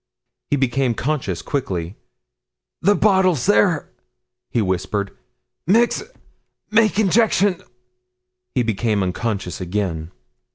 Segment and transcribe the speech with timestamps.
[0.49, 1.95] He became conscious quickly.
[2.81, 3.91] "The bottles there,"
[4.49, 5.15] he whispered.
[5.67, 6.01] "Mix,
[6.71, 7.61] make injection."
[8.55, 10.09] He became unconscious again.